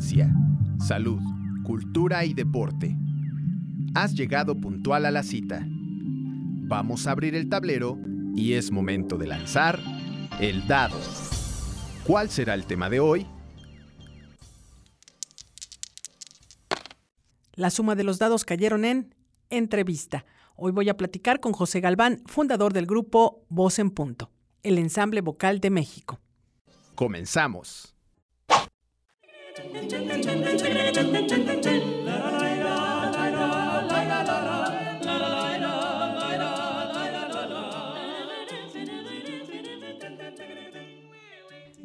[0.00, 0.34] ciencia,
[0.78, 1.20] salud,
[1.62, 2.96] cultura y deporte.
[3.94, 5.62] Has llegado puntual a la cita.
[5.66, 7.98] Vamos a abrir el tablero
[8.34, 9.78] y es momento de lanzar
[10.40, 10.96] el dado.
[12.06, 13.26] ¿Cuál será el tema de hoy?
[17.54, 19.14] La suma de los dados cayeron en
[19.50, 20.24] entrevista.
[20.56, 24.30] Hoy voy a platicar con José Galván, fundador del grupo Voz en Punto,
[24.62, 26.20] el ensamble vocal de México.
[26.94, 27.94] Comenzamos.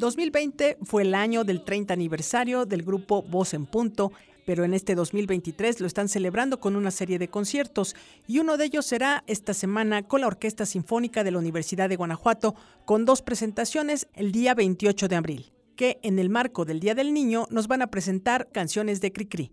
[0.05, 4.11] 2020 fue el año del 30 aniversario del grupo Voz en Punto,
[4.45, 7.95] pero en este 2023 lo están celebrando con una serie de conciertos
[8.27, 11.95] y uno de ellos será esta semana con la Orquesta Sinfónica de la Universidad de
[11.95, 12.53] Guanajuato
[12.85, 17.13] con dos presentaciones el día 28 de abril, que en el marco del Día del
[17.13, 19.51] Niño nos van a presentar canciones de Cricri.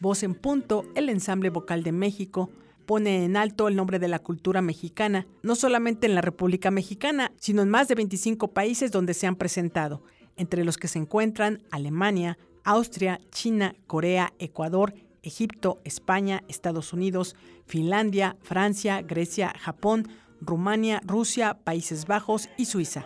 [0.00, 2.50] Voz en Punto, el ensamble vocal de México,
[2.84, 7.32] pone en alto el nombre de la cultura mexicana, no solamente en la República Mexicana,
[7.38, 10.02] sino en más de 25 países donde se han presentado,
[10.36, 14.94] entre los que se encuentran Alemania, Austria, China, Corea, Ecuador,
[15.24, 17.34] Egipto, España, Estados Unidos,
[17.66, 20.08] Finlandia, Francia, Grecia, Japón,
[20.40, 23.04] Rumania, Rusia, Países Bajos y Suiza.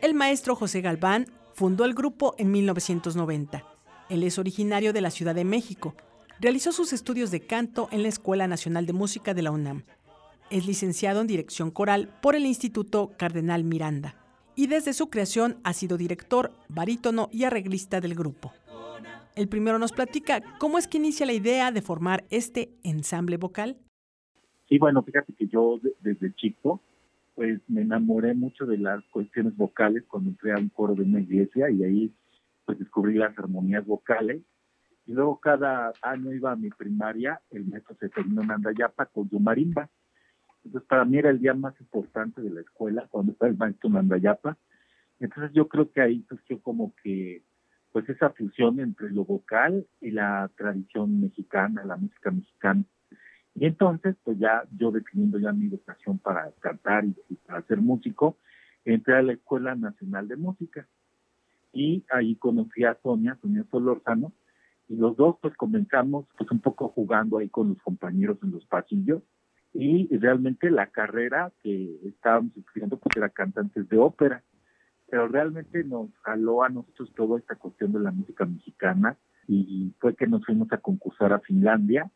[0.00, 3.72] El maestro José Galván fundó el grupo en 1990
[4.12, 5.94] él es originario de la Ciudad de México.
[6.38, 9.84] Realizó sus estudios de canto en la Escuela Nacional de Música de la UNAM.
[10.50, 14.16] Es licenciado en dirección coral por el Instituto Cardenal Miranda
[14.54, 18.52] y desde su creación ha sido director, barítono y arreglista del grupo.
[19.34, 23.76] El primero nos platica cómo es que inicia la idea de formar este ensamble vocal.
[24.68, 26.80] Sí, bueno, fíjate que yo desde chico
[27.34, 31.20] pues me enamoré mucho de las cuestiones vocales cuando entré a un coro de una
[31.20, 32.14] iglesia y ahí
[32.66, 34.42] pues descubrí las armonías vocales.
[35.06, 39.88] Y luego cada año iba a mi primaria, el maestro Seferino Nandayapa con su marimba.
[40.64, 43.90] Entonces para mí era el día más importante de la escuela cuando estaba el maestro
[43.90, 44.56] Nandayapa.
[45.18, 47.42] Entonces yo creo que ahí surgió como que
[47.92, 52.84] pues esa fusión entre lo vocal y la tradición mexicana, la música mexicana.
[53.54, 58.38] Y entonces, pues ya yo definiendo ya mi vocación para cantar y, para ser músico,
[58.84, 60.88] entré a la Escuela Nacional de Música.
[61.72, 64.32] Y ahí conocí a Sonia, Sonia Solórzano,
[64.88, 68.64] y los dos pues comenzamos pues un poco jugando ahí con los compañeros en los
[68.66, 69.22] pasillos.
[69.74, 74.42] Y realmente la carrera que estábamos estudiando pues era cantantes de ópera,
[75.12, 80.16] pero realmente nos jaló a nosotros toda esta cuestión de la música mexicana y fue
[80.16, 82.10] que nos fuimos a concursar a Finlandia,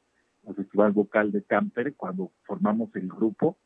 [0.47, 3.59] al Festival Vocal de Tampere, cuando formamos el grupo.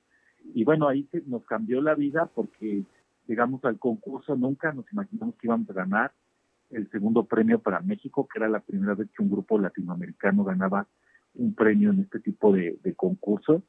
[0.53, 2.83] Y bueno, ahí se nos cambió la vida porque
[3.29, 6.13] llegamos al concurso, nunca nos imaginamos que íbamos a ganar
[6.71, 10.89] el segundo premio para México, que era la primera vez que un grupo latinoamericano ganaba
[11.37, 13.63] un premio en este tipo de, concursos.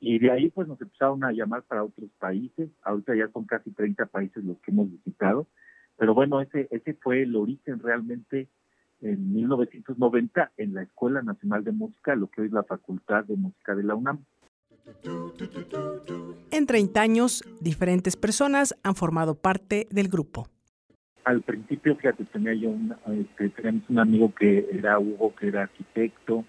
[0.00, 2.70] Y de ahí pues nos empezaron a llamar para otros países.
[2.82, 5.46] Ahorita ya son casi 30 países los que hemos visitado.
[5.98, 8.48] Pero bueno, ese, ese fue el origen realmente
[9.02, 13.36] en 1990 en la Escuela Nacional de Música, lo que hoy es la Facultad de
[13.36, 14.24] Música de la UNAM.
[16.50, 20.48] En 30 años, diferentes personas han formado parte del grupo.
[21.24, 25.62] Al principio, fíjate, tenía yo un, este, teníamos un amigo que era Hugo, que era
[25.62, 26.44] arquitecto,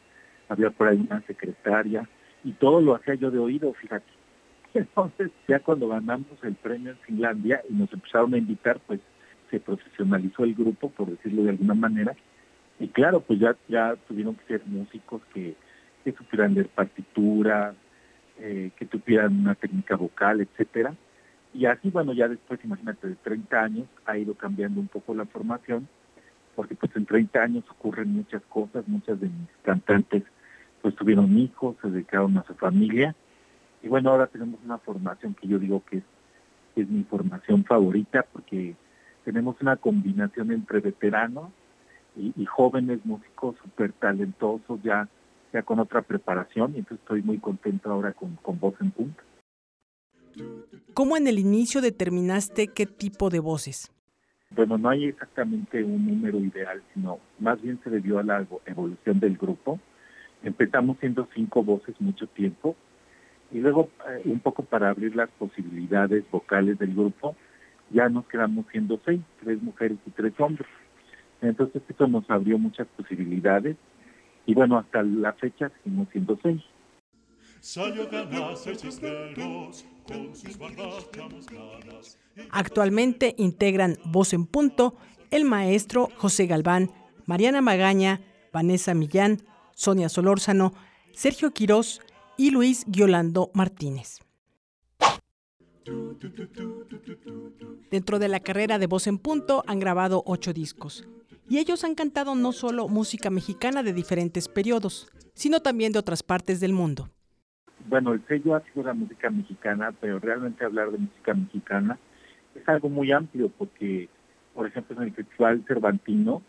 [0.47, 2.09] había por ahí una secretaria,
[2.44, 4.06] y todo lo hacía yo de oído, fíjate.
[4.74, 9.00] Entonces, ya cuando ganamos el premio en Finlandia y nos empezaron a invitar, pues
[9.50, 12.16] se profesionalizó el grupo, por decirlo de alguna manera,
[12.80, 15.56] y claro, pues ya, ya tuvieron que ser músicos que,
[16.03, 17.75] que supieran leer partituras,
[18.40, 20.96] eh, que tuvieran una técnica vocal, etcétera.
[21.53, 25.25] Y así, bueno, ya después, imagínate, de 30 años ha ido cambiando un poco la
[25.25, 25.88] formación,
[26.56, 30.24] porque pues en 30 años ocurren muchas cosas, muchas de mis cantantes
[30.81, 33.16] pues tuvieron hijos, se dedicaron a su familia,
[33.83, 36.04] y bueno, ahora tenemos una formación que yo digo que es,
[36.75, 38.75] es mi formación favorita, porque
[39.24, 41.50] tenemos una combinación entre veteranos
[42.16, 45.07] y, y jóvenes músicos súper talentosos, ya
[45.54, 49.24] ya con otra preparación y entonces estoy muy contento ahora con, con voz en punta.
[50.94, 53.92] ¿Cómo en el inicio determinaste qué tipo de voces?
[54.51, 59.19] Bueno, no hay exactamente un número ideal, sino más bien se debió a la evolución
[59.19, 59.80] del grupo.
[60.44, 62.76] Empezamos siendo cinco voces mucho tiempo
[63.52, 67.36] y luego eh, un poco para abrir las posibilidades vocales del grupo,
[67.90, 70.68] ya nos quedamos siendo seis, tres mujeres y tres hombres.
[71.42, 73.76] Entonces eso nos abrió muchas posibilidades
[74.46, 76.62] y bueno, hasta la fecha seguimos siendo seis.
[82.50, 84.96] Actualmente integran Voz en Punto
[85.30, 86.90] el maestro José Galván,
[87.26, 88.22] Mariana Magaña,
[88.52, 89.38] Vanessa Millán,
[89.81, 90.74] Sonia Solórzano,
[91.12, 92.01] Sergio Quirós
[92.38, 94.19] y Luis Giolando Martínez.
[97.89, 101.10] Dentro de la carrera de Voz en Punto han grabado ocho discos.
[101.50, 106.22] Y ellos han cantado no solo música mexicana de diferentes periodos, sino también de otras
[106.22, 107.10] partes del mundo.
[107.88, 111.98] Bueno, el sello ha sido la música mexicana, pero realmente hablar de música mexicana
[112.54, 114.10] es algo muy amplio porque,
[114.54, 116.44] por ejemplo, en el Festival Cervantino,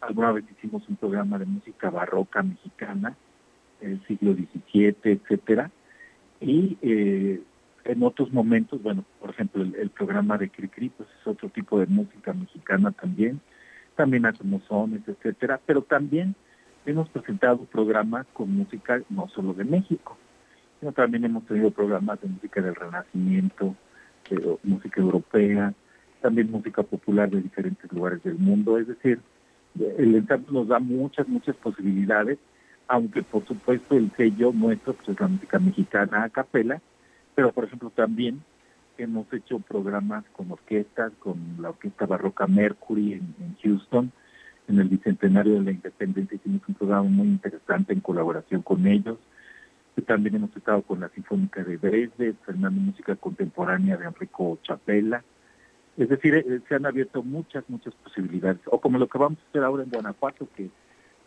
[0.00, 3.16] alguna vez hicimos un programa de música barroca mexicana,
[3.80, 5.70] el siglo XVII, etcétera,
[6.40, 7.40] y eh,
[7.84, 11.86] en otros momentos, bueno, por ejemplo, el, programa de Cricri, pues es otro tipo de
[11.86, 13.40] música mexicana también,
[13.94, 16.34] también hacemos sones, etcétera, pero también
[16.84, 20.16] hemos presentado programas con música no solo de México,
[20.80, 23.74] sino también hemos tenido programas de música del Renacimiento,
[24.64, 25.72] música europea,
[26.20, 29.20] también música popular de diferentes lugares del mundo, es decir,
[29.98, 32.38] el ensamble nos da muchas, muchas posibilidades,
[32.88, 36.80] aunque por supuesto el sello nuestro pues, es la música mexicana a capela,
[37.34, 38.42] pero por ejemplo también
[38.98, 44.10] hemos hecho programas con orquestas, con la Orquesta Barroca Mercury en, Houston,
[44.68, 49.18] en el Bicentenario de la Independencia hicimos un programa muy interesante en colaboración con ellos.
[50.06, 55.24] También hemos estado con la Sinfónica de Dresde, Fernando Música Contemporánea de Enrico Chapela.
[55.96, 58.60] Es decir, eh, se han abierto muchas, muchas posibilidades.
[58.66, 60.68] O como lo que vamos a hacer ahora en Guanajuato, que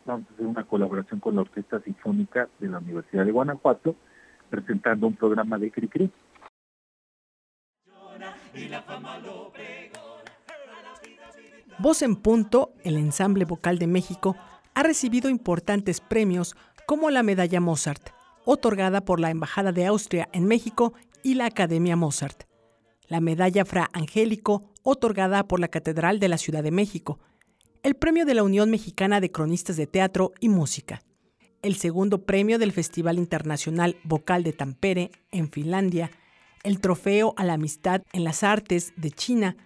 [0.05, 3.95] vamos a hacer una colaboración con la Orquesta Sinfónica de la Universidad de Guanajuato,
[4.49, 6.11] presentando un programa de Cricri.
[11.79, 14.35] Voz en Punto, el ensamble vocal de México,
[14.75, 16.55] ha recibido importantes premios
[16.85, 18.09] como la Medalla Mozart,
[18.45, 20.93] otorgada por la Embajada de Austria en México
[21.23, 22.48] y la Academia Mozart,
[23.09, 27.19] la Medalla Fra Angélico, otorgada por la Catedral de la Ciudad de México,
[27.83, 31.01] el Premio de la Unión Mexicana de Cronistas de Teatro y Música,
[31.61, 36.11] el segundo premio del Festival Internacional Vocal de Tampere, en Finlandia,
[36.63, 39.57] el Trofeo a la Amistad en las Artes de China,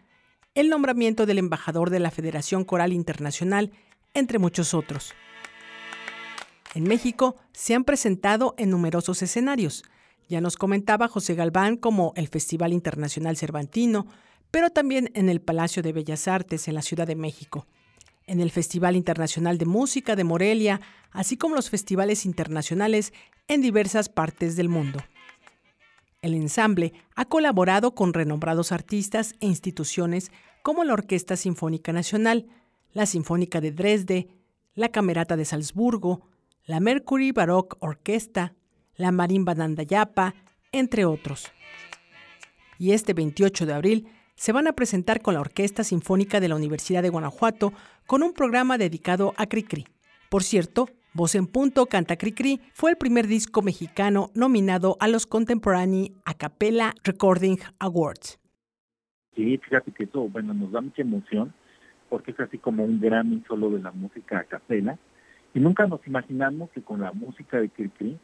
[0.56, 3.72] el nombramiento del embajador de la Federación Coral Internacional,
[4.14, 5.14] entre muchos otros.
[6.76, 9.84] En México se han presentado en numerosos escenarios.
[10.30, 14.08] Ya nos comentaba José Galván como el Festival Internacional Cervantino,
[14.52, 17.68] pero también en el Palacio de Bellas Artes en la Ciudad de México
[18.28, 20.82] en el Festival Internacional de Música de Morelia,
[21.12, 23.14] así como los festivales internacionales
[23.48, 25.00] en diversas partes del mundo.
[26.22, 30.32] El ensamble ha colaborado con renombrados artistas e instituciones
[30.62, 32.48] como la Orquesta Sinfónica Nacional,
[32.94, 34.28] la Sinfónica de Dresde,
[34.76, 36.30] la Camerata de Salzburgo,
[36.66, 38.54] la Mercury Baroque Orquesta,
[38.96, 40.34] la Marimba Nandayapa,
[40.72, 41.52] entre otros.
[42.78, 46.56] Y este 28 de abril se van a presentar con la Orquesta Sinfónica de la
[46.56, 47.74] Universidad de Guanajuato
[48.08, 49.86] con un programa dedicado a Cricri.
[50.30, 55.28] Por cierto, Voz en Punto Canta Cricri fue el primer disco mexicano nominado a los
[55.28, 58.40] Contemporary A Cappella Recording Awards.
[59.36, 61.54] Sí, fíjate que eso, bueno, nos da mucha emoción
[62.10, 64.98] porque es así como un Grammy solo de la música a capela.
[65.54, 68.18] Y nunca nos imaginamos que con la música de Cricri,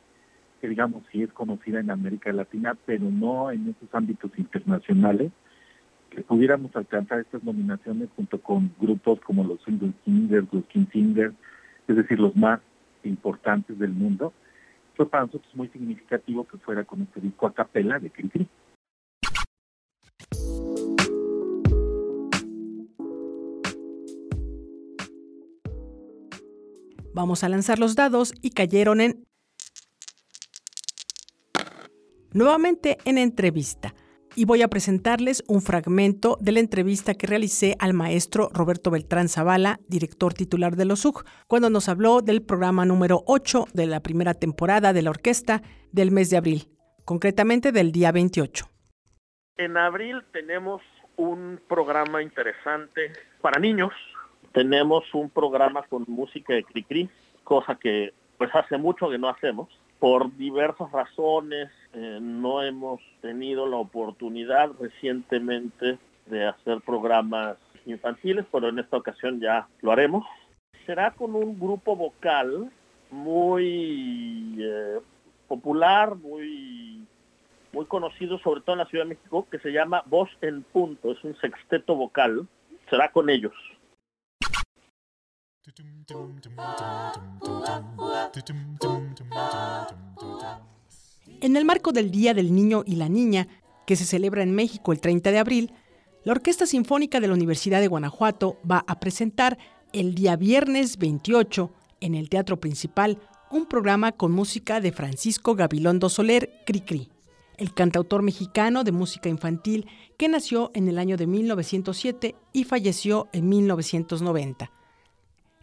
[0.59, 5.31] que digamos sí es conocida en América Latina, pero no en esos ámbitos internacionales,
[6.09, 10.85] que pudiéramos alcanzar estas nominaciones junto con grupos como los Single Singers, los King
[11.87, 12.59] es decir, los más
[13.03, 14.33] importantes del mundo,
[14.95, 18.47] fue para nosotros muy significativo que fuera con este disco a capela de Cricri.
[27.13, 29.28] Vamos a lanzar los dados y cayeron en...
[32.31, 33.95] Nuevamente en entrevista
[34.35, 39.29] y voy a presentarles un fragmento de la entrevista que realicé al maestro Roberto Beltrán
[39.29, 44.01] Zavala, director titular de los UG, cuando nos habló del programa número 8 de la
[44.01, 46.69] primera temporada de la orquesta del mes de abril,
[47.03, 48.65] concretamente del día 28.
[49.57, 50.83] En abril tenemos
[51.15, 53.91] un programa interesante para niños.
[54.53, 57.09] Tenemos un programa con música de Cricri,
[57.43, 59.67] cosa que pues hace mucho que no hacemos
[59.99, 68.69] por diversas razones eh, no hemos tenido la oportunidad recientemente de hacer programas infantiles, pero
[68.69, 70.25] en esta ocasión ya lo haremos.
[70.85, 72.71] Será con un grupo vocal
[73.11, 74.99] muy eh,
[75.47, 77.03] popular, muy,
[77.73, 81.11] muy conocido, sobre todo en la Ciudad de México, que se llama Voz en Punto.
[81.11, 82.47] Es un sexteto vocal.
[82.89, 83.53] Será con ellos.
[91.41, 93.47] En el marco del Día del Niño y la Niña,
[93.85, 95.73] que se celebra en México el 30 de abril,
[96.23, 99.57] la Orquesta Sinfónica de la Universidad de Guanajuato va a presentar
[99.93, 101.71] el día viernes 28
[102.01, 103.19] en el Teatro Principal
[103.51, 107.09] un programa con música de Francisco Gabilondo Soler Cricri,
[107.57, 113.27] el cantautor mexicano de música infantil que nació en el año de 1907 y falleció
[113.33, 114.78] en 1990.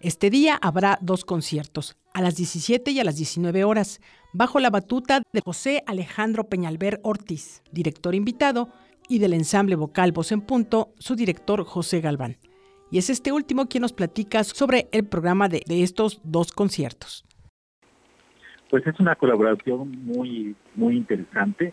[0.01, 4.03] Este día habrá dos conciertos, a las 17 y a las 19 horas,
[4.35, 8.69] bajo la batuta de José Alejandro Peñalver Ortiz, director invitado,
[9.09, 12.37] y del ensamble vocal Voz en Punto, su director José Galván.
[12.91, 17.25] Y es este último quien nos platica sobre el programa de, estos dos conciertos.
[18.69, 21.73] Pues es una colaboración muy, muy interesante,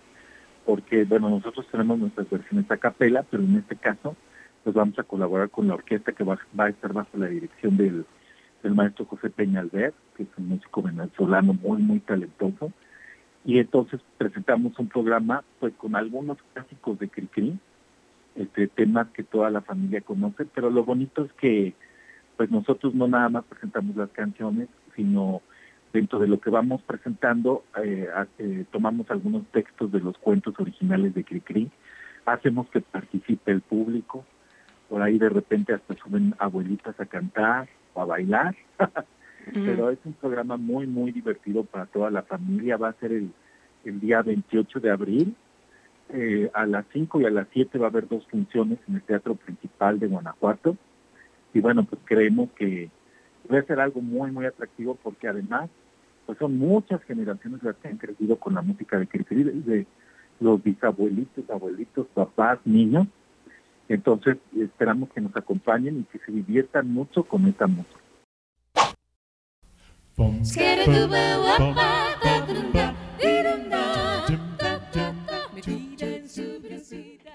[0.66, 4.16] porque bueno, nosotros tenemos nuestras versiones a capela, pero en este caso,
[4.64, 8.06] pues vamos a colaborar con la orquesta que va, a estar bajo la dirección del,
[8.62, 12.72] del maestro José Peña Albert, que es un músico venezolano muy, muy talentoso.
[13.46, 17.60] Y entonces presentamos un programa pues con algunos clásicos de Cricri,
[18.36, 21.74] este, temas que toda la familia conoce, pero lo bonito es que
[22.38, 25.42] pues nosotros no nada más presentamos las canciones, sino
[25.92, 31.14] dentro de lo que vamos presentando, eh, eh, tomamos algunos textos de los cuentos originales
[31.14, 31.70] de Cricri,
[32.26, 34.26] hacemos que participe el público,
[34.94, 38.56] por ahí de repente hasta suben abuelitas a cantar o a bailar,
[39.52, 43.32] pero es un programa muy, muy divertido para toda la familia, va a ser el,
[43.86, 45.36] el día 28 de abril,
[46.10, 49.02] eh, a las 5 y a las 7 va a haber dos funciones en el
[49.02, 50.78] Teatro Principal de Guanajuato,
[51.56, 52.92] y bueno, pues creemos que
[53.52, 55.72] va a ser algo muy, muy atractivo porque además
[56.28, 59.88] pues son muchas generaciones las que han crecido con la música de Cricri, de
[60.40, 63.08] los bisabuelitos, abuelitos, papás, niños.
[63.90, 68.00] Entonces esperamos que nos acompañen y que se diviertan mucho con esta música.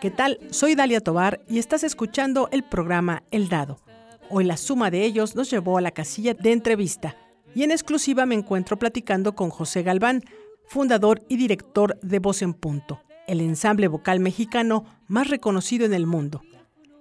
[0.01, 0.39] ¿Qué tal?
[0.51, 3.79] Soy Dalia Tobar y estás escuchando el programa El Dado.
[4.31, 7.17] Hoy la suma de ellos nos llevó a la casilla de entrevista
[7.55, 10.23] y en exclusiva me encuentro platicando con José Galván,
[10.67, 16.07] fundador y director de Voz en Punto, el ensamble vocal mexicano más reconocido en el
[16.07, 16.43] mundo,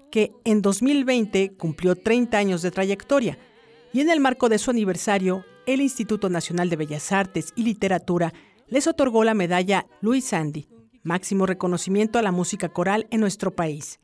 [0.09, 3.37] que en 2020 cumplió 30 años de trayectoria
[3.93, 8.33] y en el marco de su aniversario, el Instituto Nacional de Bellas Artes y Literatura
[8.67, 10.67] les otorgó la medalla Luis Sandy,
[11.03, 13.99] máximo reconocimiento a la música coral en nuestro país.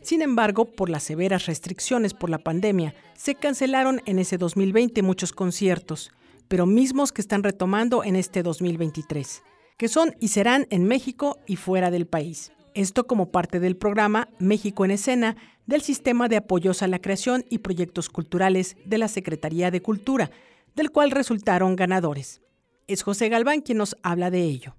[0.00, 5.32] Sin embargo, por las severas restricciones por la pandemia, se cancelaron en ese 2020 muchos
[5.32, 6.12] conciertos,
[6.46, 9.42] pero mismos que están retomando en este 2023,
[9.76, 12.52] que son y serán en México y fuera del país.
[12.78, 15.34] Esto como parte del programa México en Escena
[15.66, 20.30] del Sistema de Apoyos a la Creación y Proyectos Culturales de la Secretaría de Cultura,
[20.76, 22.40] del cual resultaron ganadores.
[22.86, 24.76] Es José Galván quien nos habla de ello.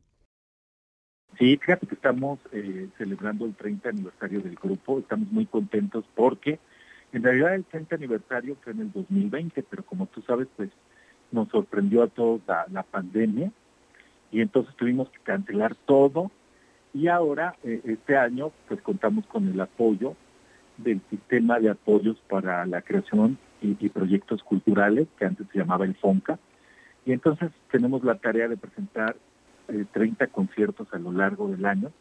[1.37, 6.57] Sí, fíjate que estamos eh, celebrando el 30 aniversario del grupo, estamos muy contentos porque
[7.11, 10.69] en realidad el 30 aniversario fue en el 2020, pero como tú sabes, pues
[11.33, 13.51] nos sorprendió a todos la, pandemia
[14.31, 16.31] y entonces tuvimos que cancelar todo
[16.93, 20.15] y ahora eh, este año pues contamos con el apoyo
[20.77, 25.95] del sistema de apoyos para la creación y, proyectos culturales que antes se llamaba el
[25.95, 26.39] FONCA.
[27.05, 29.17] Y entonces tenemos la tarea de presentar
[29.91, 31.91] 30 conciertos a lo largo del año.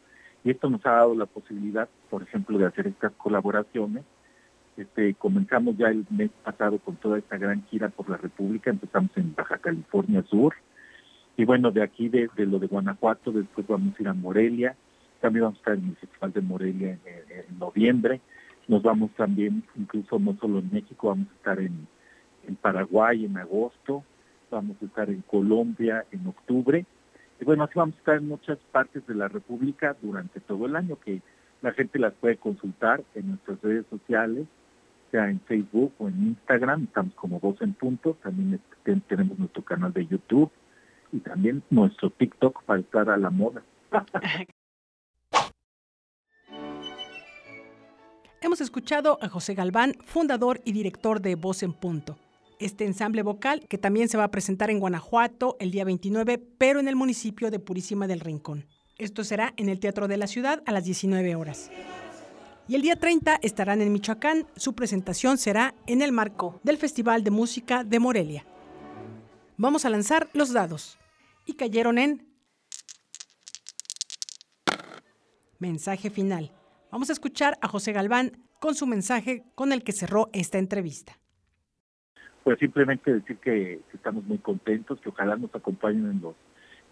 [0.45, 4.05] Y esto nos ha dado la posibilidad, por ejemplo, de hacer estas colaboraciones.
[4.77, 9.11] Este, comenzamos ya el mes pasado con toda esta gran gira por la República, empezamos
[9.17, 10.55] en Baja California Sur
[11.39, 14.75] y bueno, de aquí desde lo de Guanajuato, después vamos a ir a Morelia,
[15.21, 18.19] también vamos a estar en el Festival de Morelia en, noviembre,
[18.67, 21.87] nos vamos también, incluso no solo en México, vamos a estar en,
[22.45, 24.03] en Paraguay en agosto,
[24.51, 26.85] vamos a estar en Colombia en octubre.
[27.39, 30.75] Y bueno, así vamos a estar en muchas partes de la República durante todo el
[30.75, 31.21] año, que
[31.61, 34.45] la gente las puede consultar en nuestras redes sociales,
[35.09, 38.59] sea en Facebook o en Instagram, estamos como Voz en Punto, también
[39.07, 40.51] tenemos nuestro canal de YouTube
[41.11, 43.63] y también nuestro TikTok para a la moda.
[48.41, 52.17] Hemos escuchado a José Galván, fundador y director de Voz en Punto
[52.59, 56.79] este ensamble vocal que también se va a presentar en Guanajuato el día 29, pero
[56.79, 58.65] en el municipio de Purísima del Rincón.
[58.97, 61.71] Esto será en el Teatro de la Ciudad a las 19 horas.
[62.67, 64.45] Y el día 30 estarán en Michoacán.
[64.55, 68.45] Su presentación será en el marco del Festival de Música de Morelia.
[69.59, 70.97] Vamos a lanzar los dados.
[71.45, 72.27] Y cayeron en
[75.59, 76.51] mensaje final.
[76.91, 81.19] Vamos a escuchar a José Galván con su mensaje con el que cerró esta entrevista
[82.49, 86.35] pues simplemente decir que, estamos muy contentos, que ojalá nos acompañen en los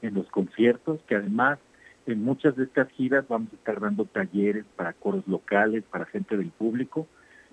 [0.04, 1.58] en los conciertos, que además
[2.06, 6.38] en muchas de estas giras vamos a estar dando talleres para coros locales, para gente
[6.38, 7.08] del público,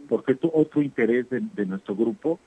[0.07, 2.39] porque otro interés de, nuestro grupo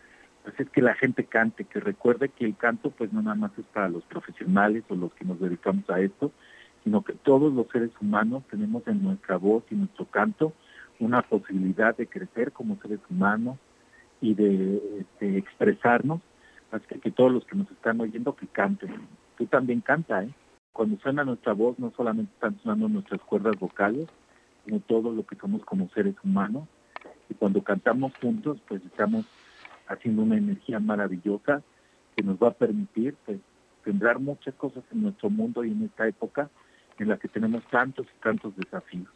[0.47, 3.51] pues es que la gente cante, que recuerde que el canto pues no nada más
[3.57, 6.31] es para los profesionales o los que nos dedicamos a esto,
[6.85, 10.53] sino que todos los seres humanos tenemos en nuestra voz y nuestro canto
[10.99, 13.57] una posibilidad de crecer como seres humanos
[14.21, 16.21] y de, este, expresarnos,
[16.71, 19.01] así que, todos los que nos están oyendo que canten.
[19.37, 20.29] Tú también canta, ¿eh?
[20.71, 24.07] Cuando suena nuestra voz no solamente están sonando nuestras cuerdas vocales,
[24.63, 26.69] sino todo lo que somos como seres humanos.
[27.29, 29.25] Y cuando cantamos juntos, pues estamos
[29.88, 31.62] haciendo una energía maravillosa
[32.15, 33.39] que nos va a permitir pues,
[33.84, 36.50] sembrar muchas cosas en nuestro mundo y en esta época
[37.00, 39.08] en la que tenemos tantos y tantos desafíos.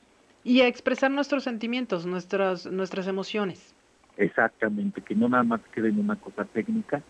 [0.43, 3.75] Y a expresar nuestros sentimientos, nuestras, nuestras emociones.
[4.17, 7.01] Exactamente, que no nada más quede en una cosa técnica,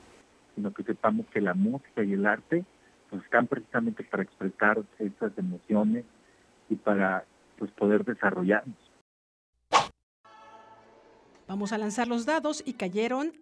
[0.56, 2.66] sino que sepamos que la música y el arte
[3.10, 6.06] pues, están precisamente para expresar esas emociones
[6.70, 7.26] y para
[7.58, 8.78] pues, poder desarrollarnos.
[11.48, 13.34] Vamos a lanzar los dados y cayeron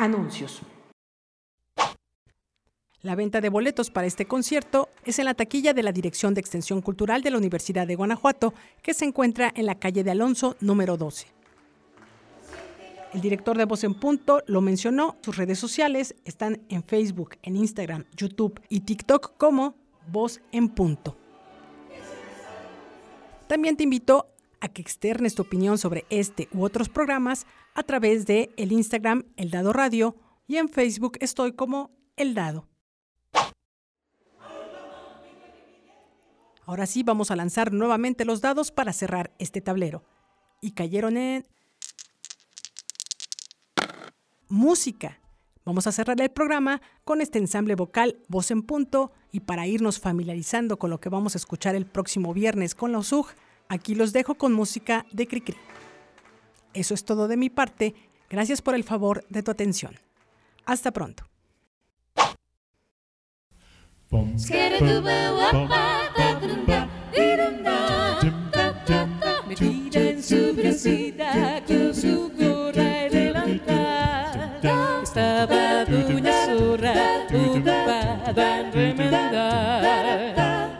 [0.00, 0.62] anuncios.
[3.02, 6.40] La venta de boletos para este concierto es en la taquilla de la Dirección de
[6.40, 8.52] Extensión Cultural de la Universidad de Guanajuato,
[8.82, 11.28] que se encuentra en la calle de Alonso número 12.
[13.12, 17.56] El director de Voz en Punto lo mencionó, sus redes sociales están en Facebook, en
[17.56, 19.74] Instagram, YouTube y TikTok como
[20.06, 21.16] Voz en Punto.
[23.48, 24.28] También te invito
[24.60, 29.24] a que externes tu opinión sobre este u otros programas a través de el Instagram
[29.36, 32.68] El Dado Radio y en Facebook estoy como El Dado.
[36.66, 40.04] Ahora sí, vamos a lanzar nuevamente los dados para cerrar este tablero.
[40.60, 41.44] Y cayeron en...
[44.48, 45.20] Música.
[45.64, 49.98] Vamos a cerrar el programa con este ensamble vocal Voz en Punto y para irnos
[49.98, 53.26] familiarizando con lo que vamos a escuchar el próximo viernes con la USUG,
[53.68, 55.56] aquí los dejo con música de Cricri.
[56.74, 57.94] Eso es todo de mi parte.
[58.28, 59.98] Gracias por el favor de tu atención.
[60.64, 61.24] Hasta pronto.
[64.12, 64.38] En
[70.22, 70.34] su
[71.92, 72.30] su
[75.02, 76.94] Estaba doña zorra
[77.26, 79.82] ocupada en remendar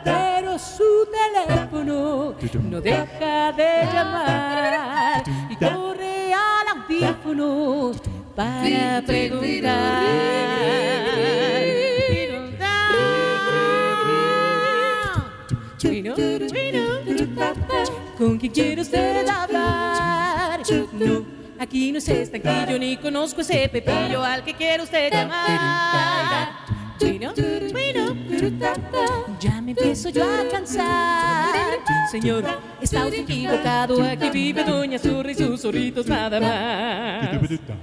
[0.05, 2.35] Pero su teléfono
[2.70, 5.24] no deja de llamar
[7.05, 7.93] audífono
[8.35, 10.41] para preguntar
[18.19, 20.61] ¿Con quién quiere usted hablar?
[20.93, 21.25] No,
[21.59, 26.51] aquí no es estanquillo ni conozco ese pepillo al que quiere usted llamar.
[29.40, 31.55] Ya me empiezo yo a cansar.
[32.11, 32.44] Señor,
[32.81, 34.03] está usted equivocado.
[34.03, 37.38] Aquí vive Doña Zorra y sus zorritos nada más.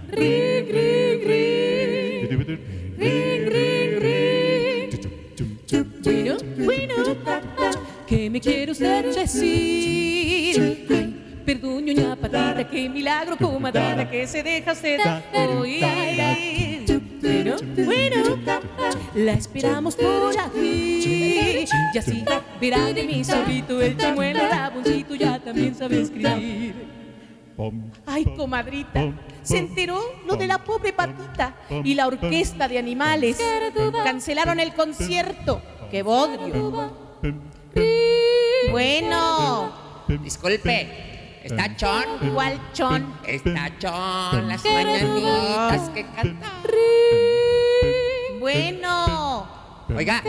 [0.09, 2.27] Ring, ring, ring.
[2.97, 4.37] Ring, ring, ring.
[6.65, 6.95] Bueno,
[8.07, 10.59] ¿Qué me quiere usted decir?
[10.89, 14.99] Ay, perdón, ñoña patita, qué milagro, comadita, que se deja usted
[15.59, 16.76] oír.
[17.27, 18.37] Bueno, bueno,
[19.15, 21.65] la esperamos por aquí.
[21.93, 22.23] Y así
[22.61, 26.87] verá de mi zorrito el chimuelo, raboncito, ya también sabe escribir.
[28.05, 33.37] Ay, comadrita, se enteró lo de la pobre patita y la orquesta de animales.
[34.03, 35.61] Cancelaron el concierto.
[35.91, 36.93] ¡Qué bodrio!
[38.71, 39.73] Bueno,
[40.23, 41.06] disculpe.
[41.47, 42.03] ¿Está Chon?
[42.33, 43.13] ¿Cuál Chon?
[43.25, 46.51] Está Chon, las mañanitas que cantan.
[48.37, 49.47] Bueno.
[49.95, 50.21] Oiga,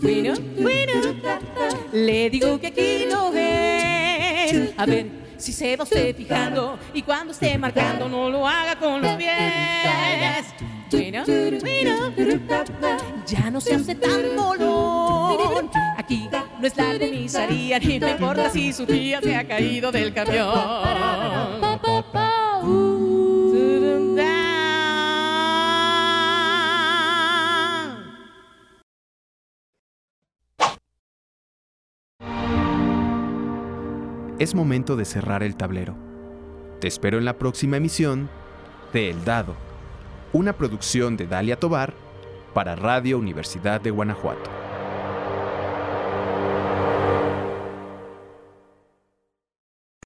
[0.00, 0.92] Bueno, bueno,
[1.92, 4.72] le digo que aquí no es.
[4.76, 5.06] A ver
[5.38, 10.44] si se va usted fijando y cuando esté marcando no lo haga con los pies.
[10.90, 11.24] Bueno,
[11.60, 12.12] bueno,
[13.32, 15.70] ya no se hace tan dolor.
[15.96, 16.28] Aquí
[16.60, 20.50] no es la comisaría ni me importa si su tía se ha caído del camión.
[34.38, 35.96] Es momento de cerrar el tablero.
[36.80, 38.28] Te espero en la próxima emisión
[38.92, 39.54] de El Dado,
[40.32, 41.94] una producción de Dalia Tobar
[42.52, 44.61] para Radio Universidad de Guanajuato.